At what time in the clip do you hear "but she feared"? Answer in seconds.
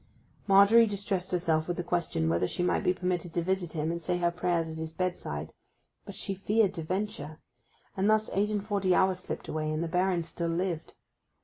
6.05-6.73